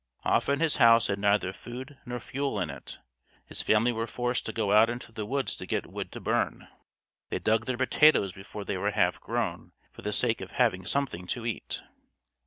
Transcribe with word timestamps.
Often 0.25 0.61
his 0.61 0.77
house 0.77 1.05
had 1.05 1.19
neither 1.19 1.53
food 1.53 1.99
nor 2.07 2.19
fuel 2.19 2.59
in 2.59 2.71
it; 2.71 2.97
his 3.45 3.61
family 3.61 3.91
were 3.91 4.07
forced 4.07 4.47
to 4.47 4.51
go 4.51 4.71
out 4.71 4.89
into 4.89 5.11
the 5.11 5.27
woods 5.27 5.55
to 5.57 5.67
get 5.67 5.85
wood 5.91 6.11
to 6.13 6.19
burn. 6.19 6.67
"They 7.29 7.37
dug 7.37 7.65
their 7.67 7.77
potatoes 7.77 8.33
before 8.33 8.65
they 8.65 8.77
were 8.79 8.89
half 8.89 9.21
grown, 9.21 9.73
for 9.91 10.01
the 10.01 10.11
sake 10.11 10.41
of 10.41 10.53
having 10.53 10.85
something 10.87 11.27
to 11.27 11.45
eat." 11.45 11.83